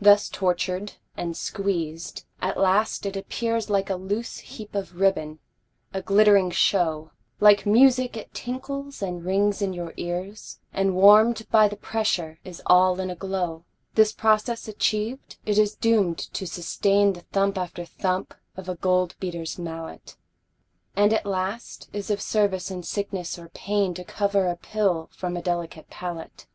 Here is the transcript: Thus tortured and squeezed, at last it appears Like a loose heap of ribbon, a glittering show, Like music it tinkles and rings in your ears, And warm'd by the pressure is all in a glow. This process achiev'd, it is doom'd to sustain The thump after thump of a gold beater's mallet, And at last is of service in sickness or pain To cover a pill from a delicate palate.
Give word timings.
Thus 0.00 0.28
tortured 0.28 0.94
and 1.16 1.36
squeezed, 1.36 2.24
at 2.42 2.58
last 2.58 3.06
it 3.06 3.16
appears 3.16 3.70
Like 3.70 3.88
a 3.88 3.94
loose 3.94 4.38
heap 4.38 4.74
of 4.74 4.98
ribbon, 4.98 5.38
a 5.94 6.02
glittering 6.02 6.50
show, 6.50 7.12
Like 7.38 7.66
music 7.66 8.16
it 8.16 8.34
tinkles 8.34 9.00
and 9.00 9.24
rings 9.24 9.62
in 9.62 9.72
your 9.72 9.94
ears, 9.96 10.58
And 10.72 10.96
warm'd 10.96 11.48
by 11.52 11.68
the 11.68 11.76
pressure 11.76 12.40
is 12.42 12.60
all 12.66 12.98
in 12.98 13.10
a 13.10 13.14
glow. 13.14 13.64
This 13.94 14.10
process 14.12 14.66
achiev'd, 14.66 15.36
it 15.46 15.56
is 15.56 15.76
doom'd 15.76 16.18
to 16.18 16.48
sustain 16.48 17.12
The 17.12 17.20
thump 17.20 17.56
after 17.56 17.84
thump 17.84 18.34
of 18.56 18.68
a 18.68 18.74
gold 18.74 19.14
beater's 19.20 19.56
mallet, 19.56 20.16
And 20.96 21.12
at 21.12 21.24
last 21.24 21.88
is 21.92 22.10
of 22.10 22.20
service 22.20 22.72
in 22.72 22.82
sickness 22.82 23.38
or 23.38 23.50
pain 23.50 23.94
To 23.94 24.02
cover 24.02 24.48
a 24.48 24.56
pill 24.56 25.10
from 25.12 25.36
a 25.36 25.42
delicate 25.42 25.88
palate. 25.90 26.48